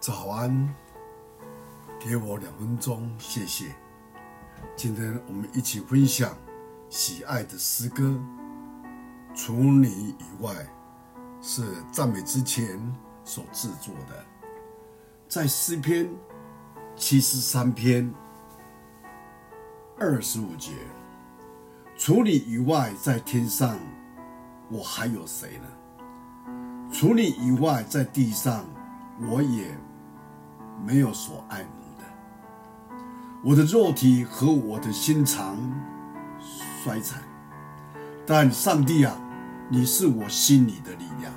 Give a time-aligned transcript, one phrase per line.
[0.00, 0.74] 早安，
[1.98, 3.66] 给我两分钟，谢谢。
[4.74, 6.34] 今天我们一起分享
[6.88, 8.18] 喜爱的诗歌。
[9.34, 10.54] 除你以外，
[11.42, 12.80] 是赞美之前
[13.24, 14.24] 所制作的，
[15.28, 16.08] 在诗篇
[16.96, 18.10] 七十三篇
[19.98, 20.72] 二十五节。
[21.98, 23.78] 除你以外，在天上
[24.70, 25.68] 我还有谁呢？
[26.90, 28.64] 除你以外，在地上
[29.30, 29.76] 我也。
[30.84, 32.04] 没有所爱慕的，
[33.44, 35.56] 我的肉体和我的心肠
[36.82, 37.22] 衰残，
[38.26, 39.14] 但上帝啊，
[39.68, 41.32] 你是我心里的力量，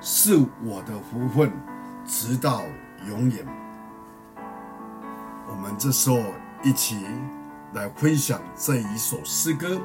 [0.00, 1.52] 是我的福分，
[2.06, 2.62] 直到
[3.06, 3.46] 永远。
[5.46, 6.18] 我们这时候
[6.62, 7.04] 一起
[7.74, 9.78] 来分享这一首诗歌，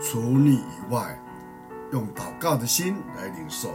[0.00, 1.18] 除你以外，
[1.92, 3.70] 用祷告的心来领受。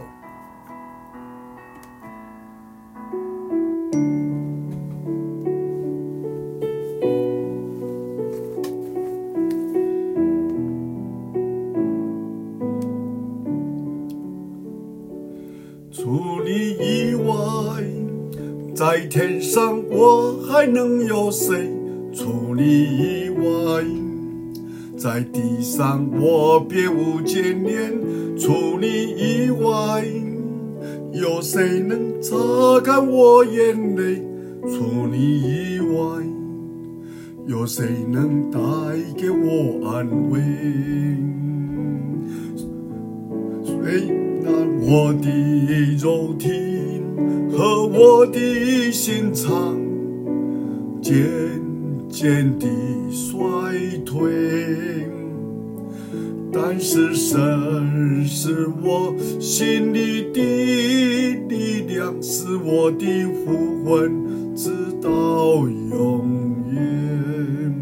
[18.80, 21.70] 在天上我还能有谁？
[22.14, 23.84] 除你以外，
[24.96, 27.92] 在地上我别无眷恋。
[28.38, 30.02] 除你以外，
[31.12, 34.22] 有谁能擦干我眼泪？
[34.62, 36.24] 除你以外，
[37.48, 38.58] 有谁能带
[39.14, 40.40] 给我安慰？
[43.62, 44.08] 虽
[44.42, 45.28] 然我的
[45.98, 46.69] 肉体
[47.60, 49.76] 和我的心肠
[51.02, 51.14] 渐
[52.08, 52.66] 渐地
[53.10, 53.38] 衰
[54.02, 54.32] 退，
[56.50, 60.40] 但是神是我心里的
[61.50, 63.06] 力量，是我的
[63.44, 64.70] 福分，直
[65.02, 66.24] 到永
[66.72, 67.74] 远。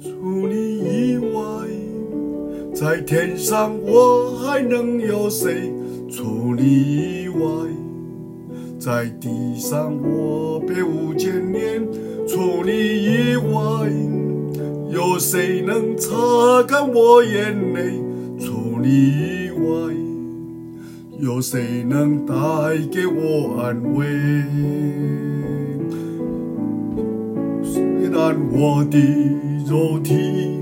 [0.00, 1.68] 除你以外，
[2.72, 5.70] 在天上我还能有谁？
[6.10, 7.44] 除你以外，
[8.84, 11.86] 在地上我别无眷恋。
[12.26, 13.88] 除你以外，
[14.90, 16.10] 有谁能擦
[16.66, 17.92] 干我眼泪？
[18.40, 19.94] 除你以外，
[21.20, 22.34] 有谁能带
[22.90, 24.04] 给我安慰？
[27.62, 28.98] 虽然我的
[29.70, 30.58] 肉体。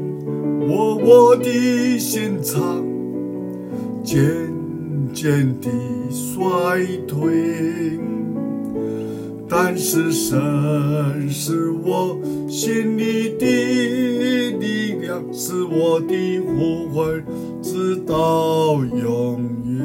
[0.72, 2.84] 我我的心肠
[4.04, 4.22] 坚
[5.12, 5.68] 渐地
[6.10, 7.98] 衰退，
[9.48, 13.46] 但是神是我心里的
[14.58, 17.24] 力量，是我的呼唤，
[17.62, 19.80] 直到永远。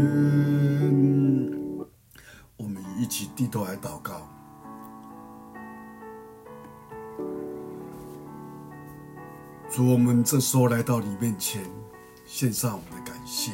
[2.57, 4.27] 我们一起低头来祷告。
[9.71, 11.61] 主，我们这时候来到你面前，
[12.25, 13.51] 献上我们的感谢。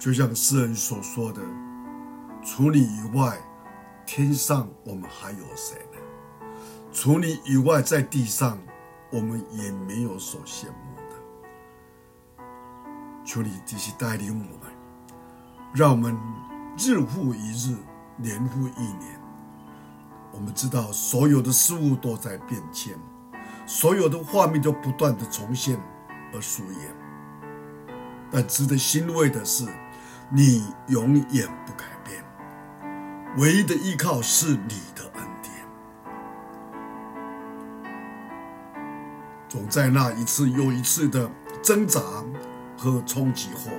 [0.00, 1.42] 就像诗人所说的
[2.42, 3.38] ：“除你以外，
[4.06, 6.46] 天上我们还有谁呢？
[6.90, 8.58] 除你以外，在地上
[9.12, 12.44] 我们也没有所羡慕的。”
[13.26, 14.72] 求你继续带领我们，
[15.74, 16.16] 让我们
[16.78, 17.76] 日复一日，
[18.16, 19.20] 年复一年。
[20.32, 22.98] 我们知道所有的事物都在变迁。
[23.66, 25.78] 所有的画面都不断的重现
[26.32, 26.96] 而上演，
[28.30, 29.66] 但值得欣慰的是，
[30.32, 32.24] 你永远不改变，
[33.36, 35.52] 唯一的依靠是你的恩典。
[39.48, 41.28] 总在那一次又一次的
[41.60, 42.00] 挣扎
[42.78, 43.72] 和冲击后，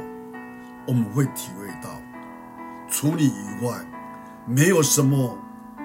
[0.85, 1.89] 我们会体会到，
[2.89, 3.73] 除你以外，
[4.45, 5.37] 没有什么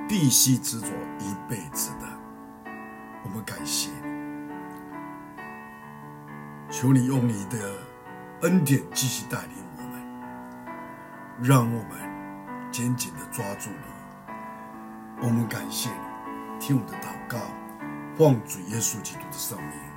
[0.09, 0.89] 必须执着
[1.21, 2.09] 一辈子的。
[3.23, 3.91] 我们感谢，
[6.69, 7.73] 求你用你的
[8.41, 9.51] 恩典继续带领，
[11.43, 15.23] 让我们紧紧的抓住你。
[15.23, 17.39] 我们感谢你，听我的祷告，
[18.17, 19.96] 奉主耶稣基督的圣名。